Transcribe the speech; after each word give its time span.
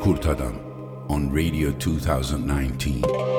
With 0.00 0.22
Kurt 0.22 0.26
Adam 0.26 0.58
on 1.08 1.30
Radio 1.30 1.72
2019. 1.72 3.29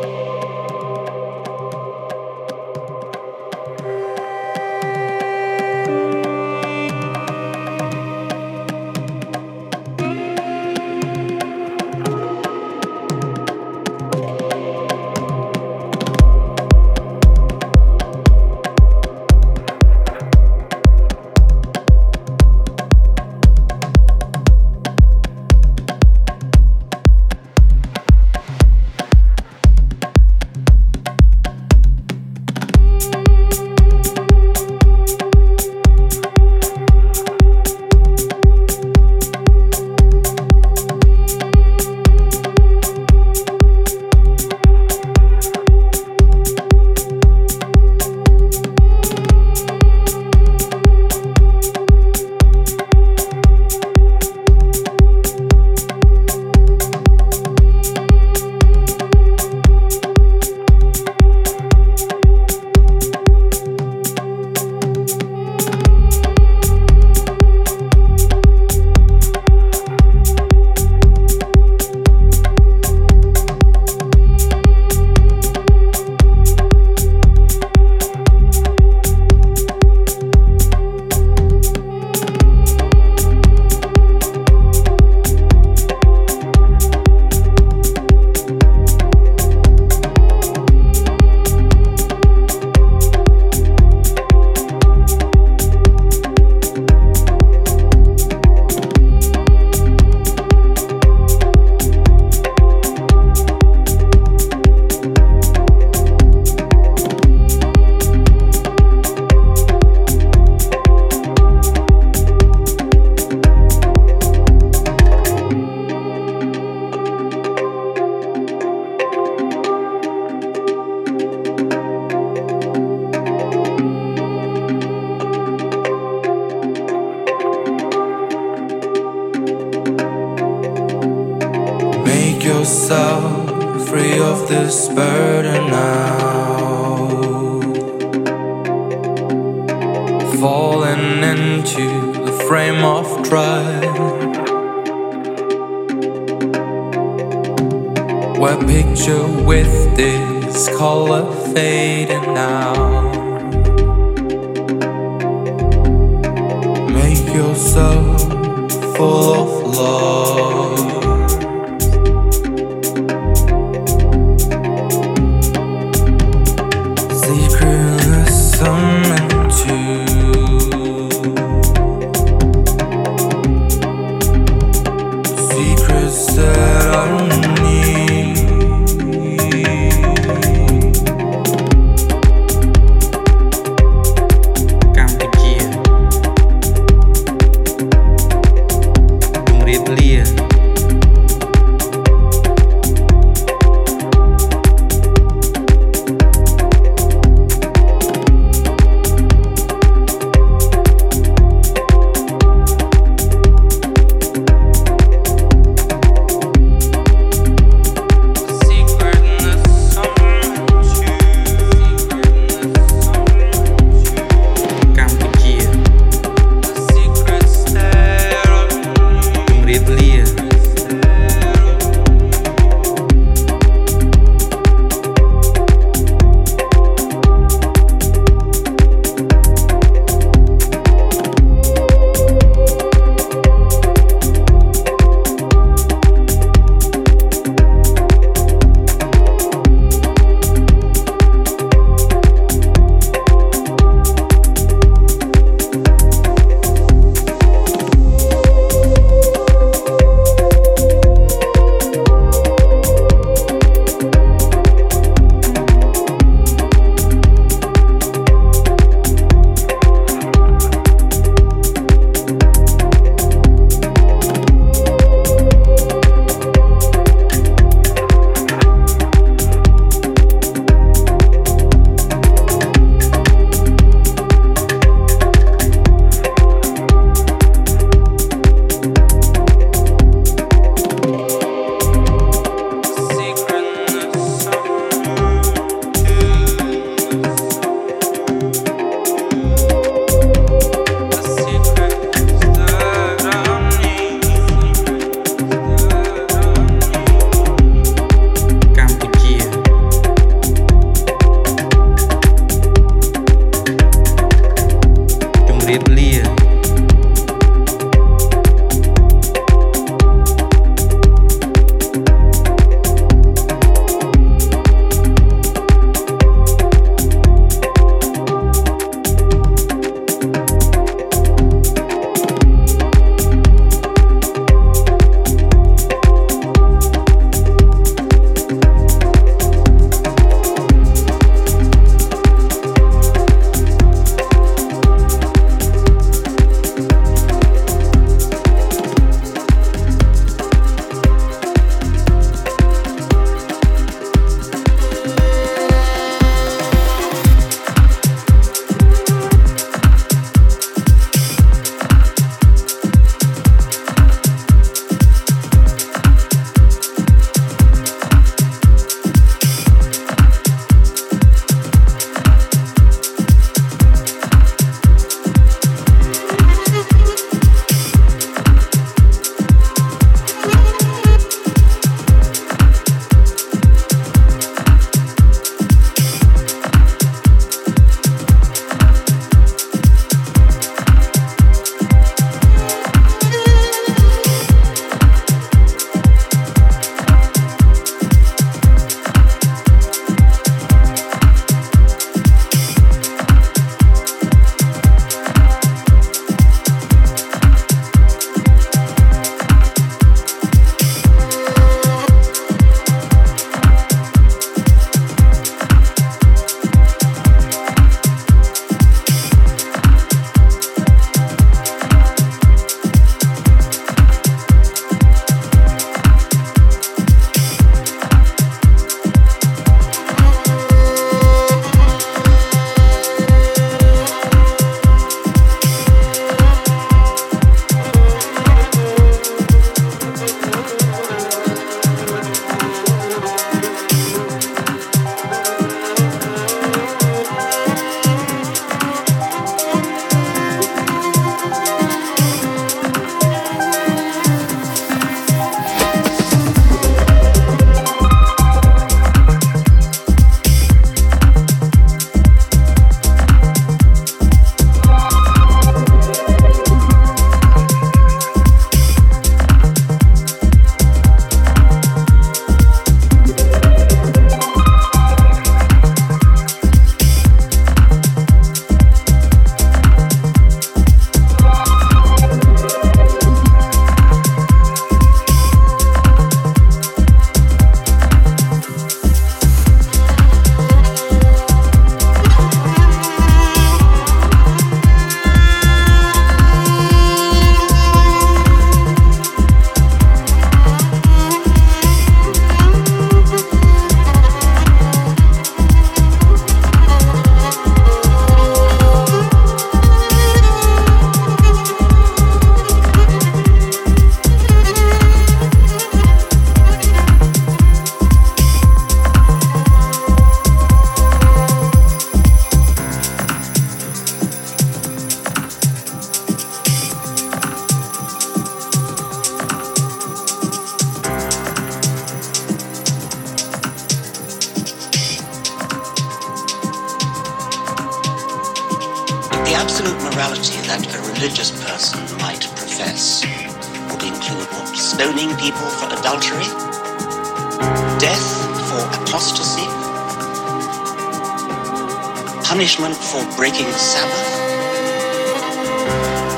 For 543.11 543.27
breaking 543.35 543.67
Sabbath? 543.75 544.23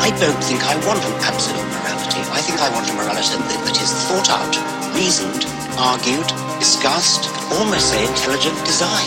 I 0.02 0.10
don't 0.18 0.42
think 0.42 0.66
I 0.66 0.74
want 0.90 1.06
an 1.06 1.14
absolute 1.22 1.70
morality. 1.70 2.18
I 2.34 2.42
think 2.42 2.58
I 2.58 2.74
want 2.74 2.90
a 2.90 2.94
morality 2.98 3.38
that, 3.38 3.62
that 3.62 3.78
is 3.78 3.94
thought 4.10 4.34
out, 4.34 4.58
reasoned, 4.98 5.46
argued, 5.78 6.26
discussed, 6.58 7.30
almost 7.54 7.94
say 7.94 8.02
intelligent 8.02 8.58
design. 8.66 9.06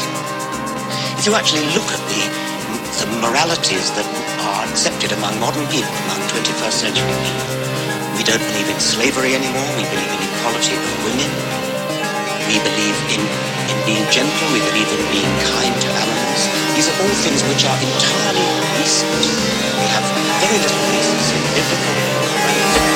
If 1.19 1.27
you 1.27 1.35
actually 1.35 1.67
look 1.75 1.91
at 1.91 1.99
the, 2.07 2.23
the 3.03 3.07
moralities 3.19 3.91
that 3.99 4.07
are 4.47 4.63
accepted 4.71 5.11
among 5.19 5.35
modern 5.43 5.67
people, 5.67 5.91
among 6.07 6.23
21st 6.31 6.87
century 6.87 7.19
people, 7.19 7.51
we 8.15 8.23
don't 8.23 8.47
believe 8.47 8.71
in 8.71 8.79
slavery 8.79 9.35
anymore, 9.35 9.67
we 9.75 9.83
believe 9.91 10.13
in 10.15 10.23
equality 10.23 10.79
of 10.79 10.87
women, 11.03 11.31
we 12.47 12.63
believe 12.63 12.99
in, 13.11 13.23
in 13.75 13.79
being 13.91 14.07
gentle, 14.15 14.47
we 14.55 14.63
believe 14.71 14.87
in 14.87 15.03
being 15.11 15.35
kind 15.51 15.75
to 15.83 15.91
animals. 15.91 16.66
These 16.77 16.91
are 16.91 17.03
all 17.03 17.15
things 17.25 17.43
which 17.45 17.65
are 17.65 17.79
entirely 17.81 18.45
recent. 18.77 19.09
We 19.81 19.89
have 19.97 20.05
very 20.45 20.59
little 20.61 20.77
basis 20.93 21.33
in 21.33 21.41
biblical 21.57 22.96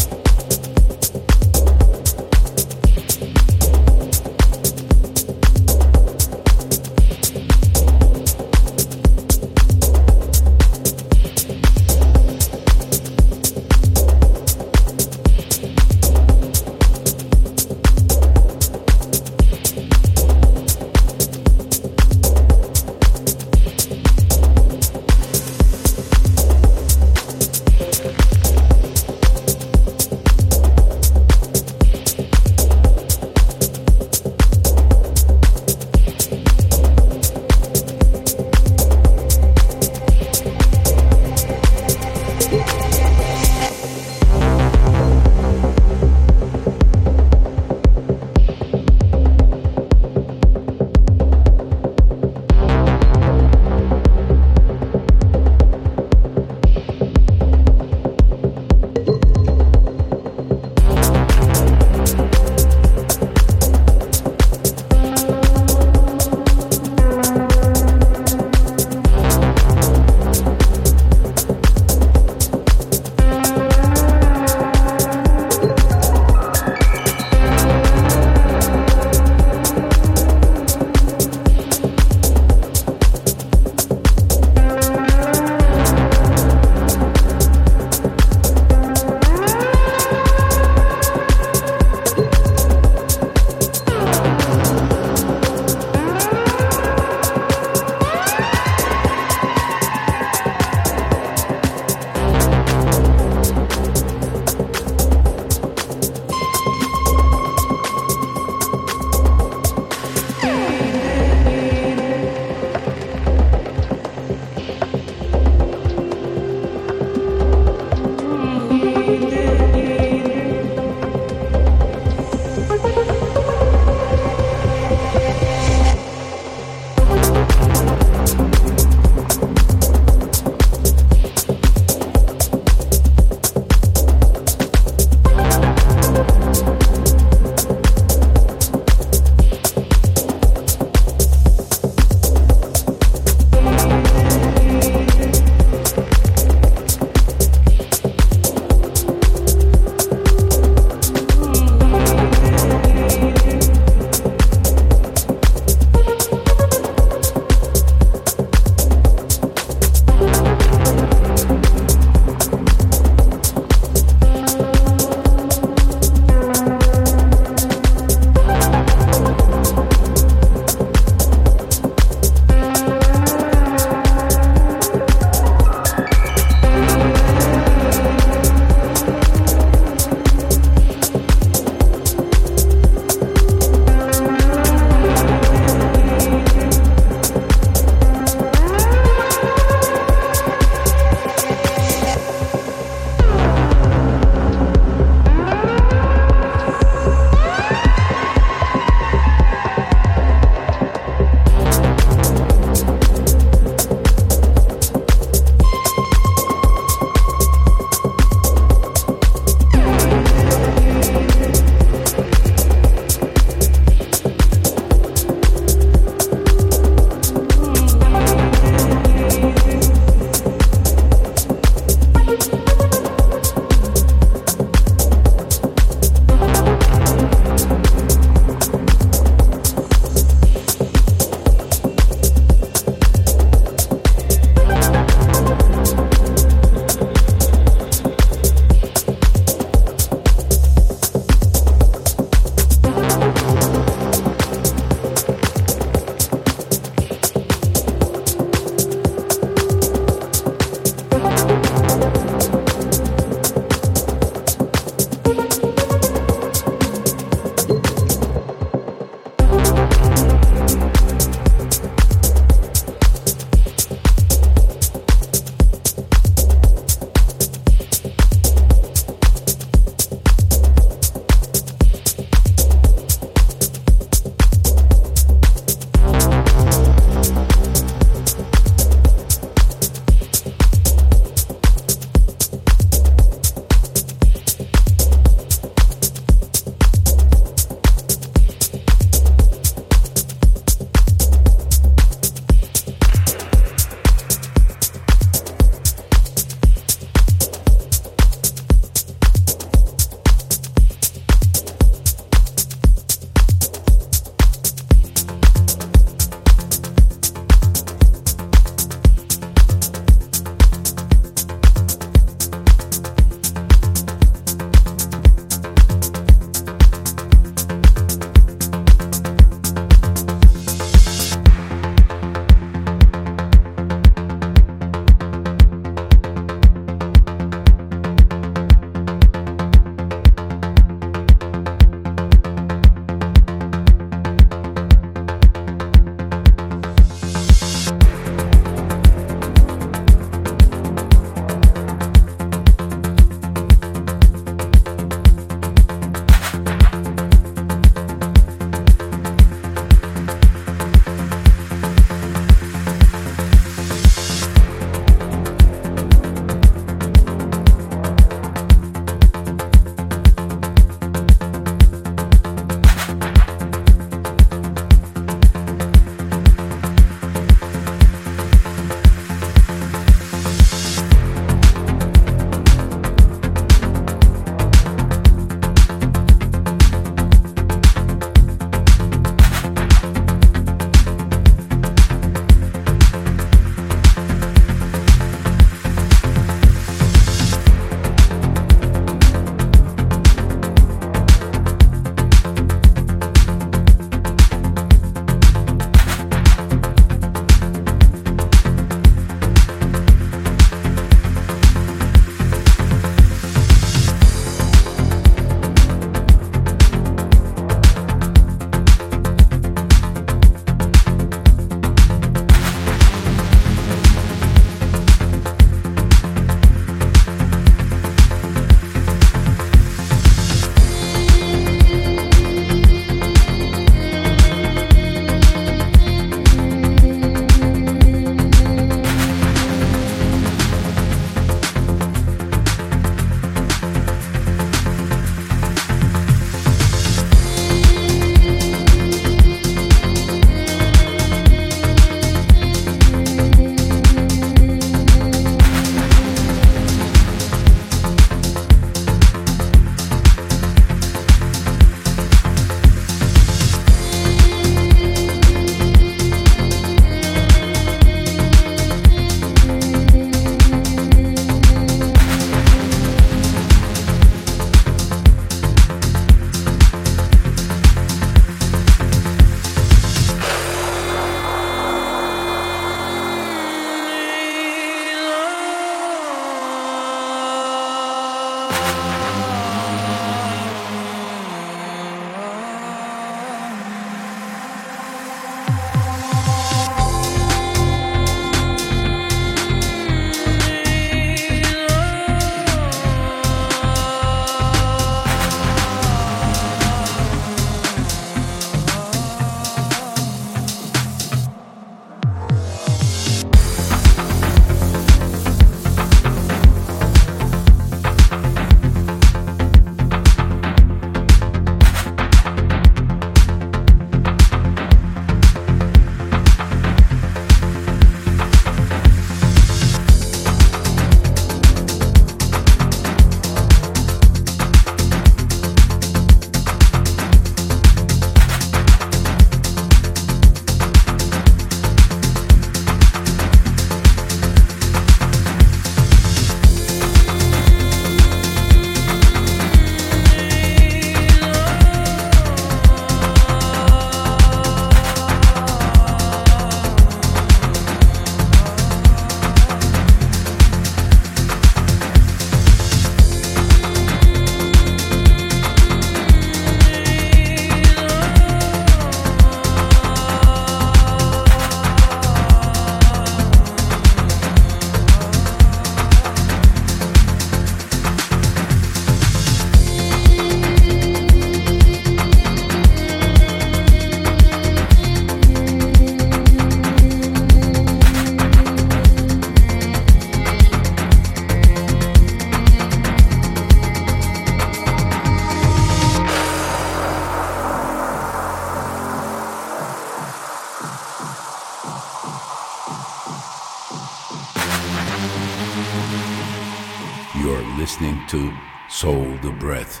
to 598.32 598.50
Soul 598.88 599.36
the 599.42 599.50
Breath 599.60 600.00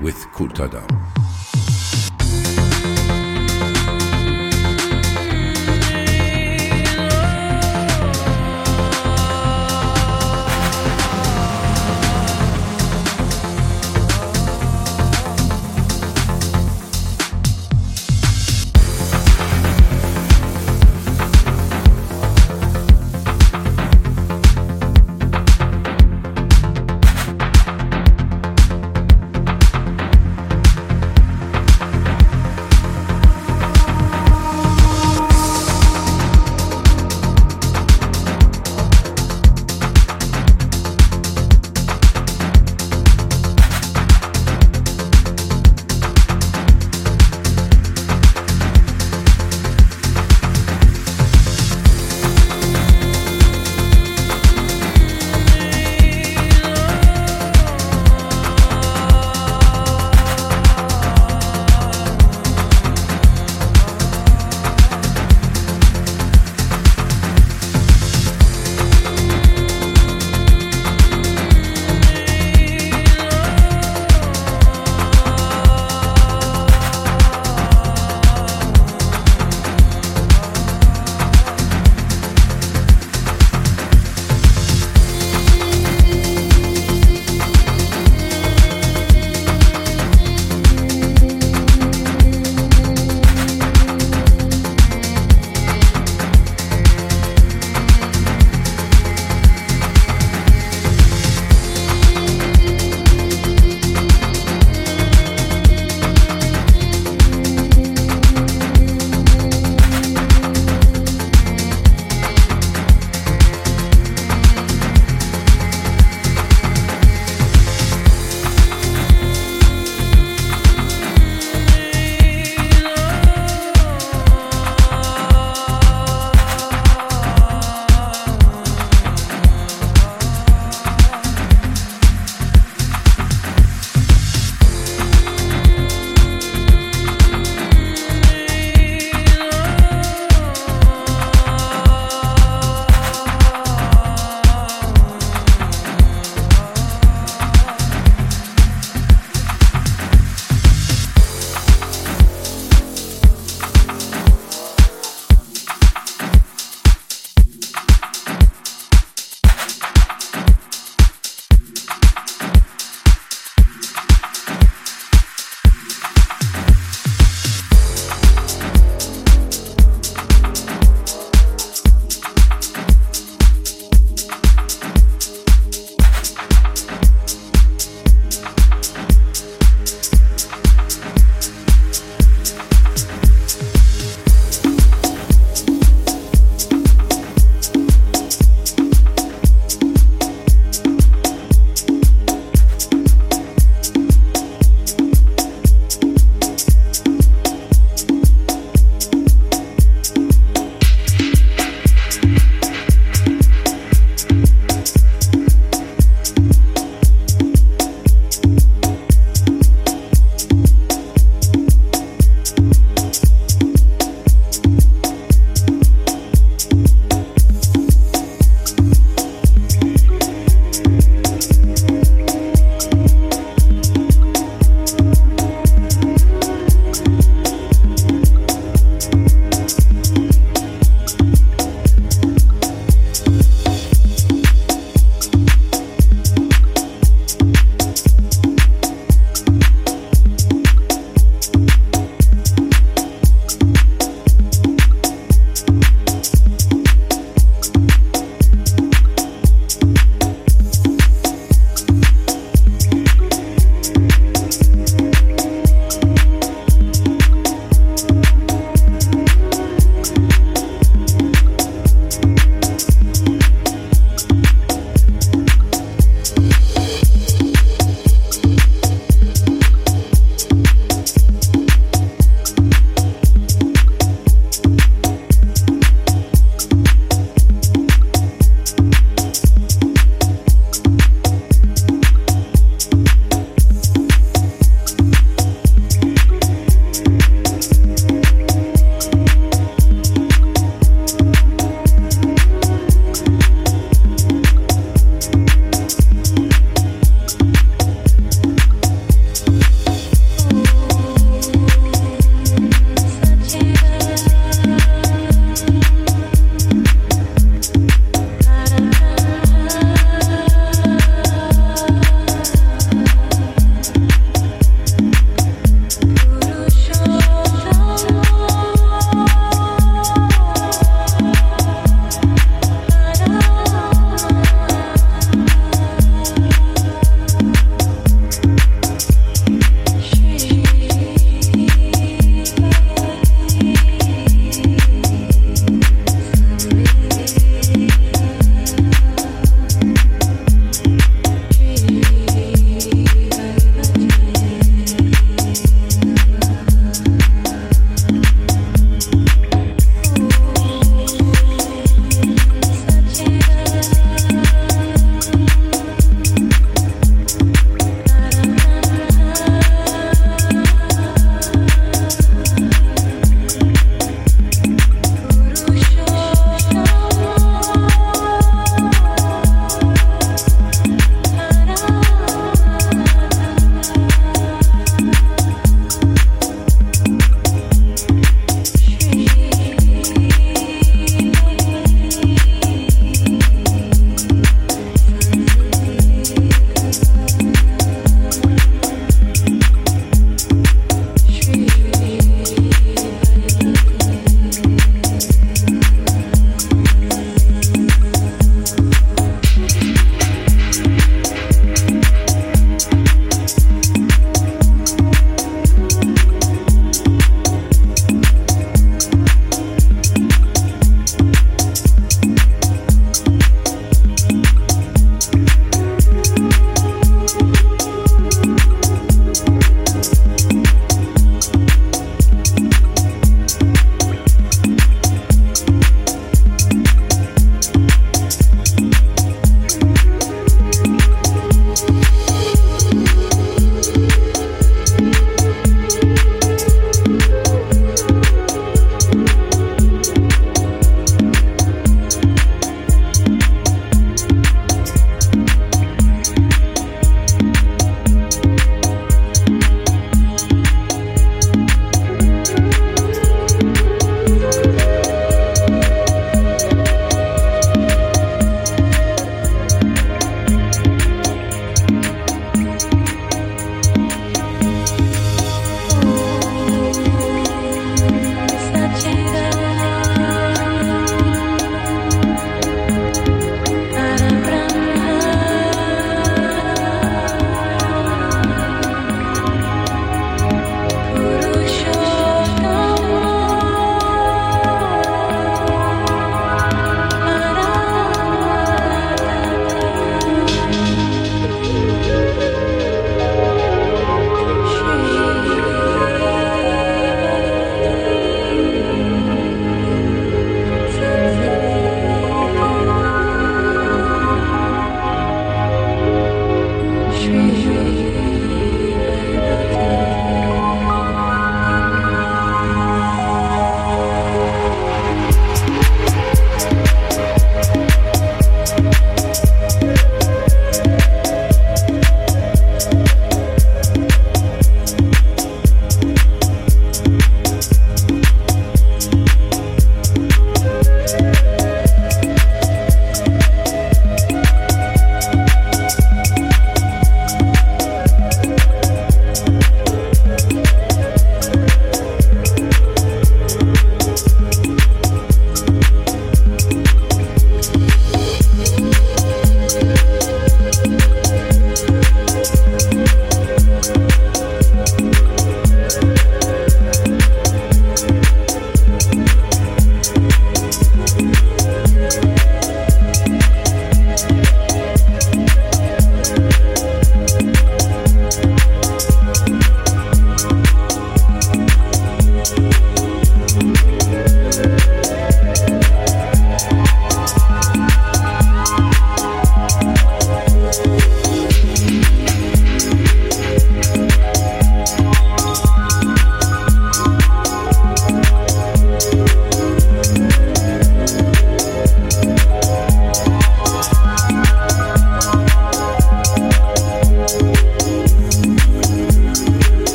with 0.00 0.16
Kurt 0.32 0.58
Adam. 0.58 0.86